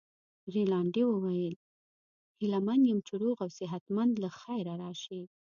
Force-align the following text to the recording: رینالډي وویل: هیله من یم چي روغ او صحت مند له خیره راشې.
رینالډي 0.53 1.03
وویل: 1.07 1.55
هیله 2.39 2.59
من 2.67 2.79
یم 2.89 2.99
چي 3.07 3.13
روغ 3.21 3.37
او 3.43 3.49
صحت 3.59 3.83
مند 3.95 4.13
له 4.23 4.29
خیره 4.39 4.73
راشې. 4.83 5.21